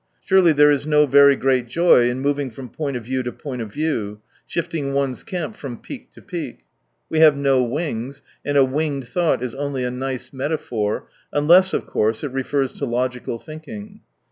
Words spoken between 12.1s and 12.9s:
it refers to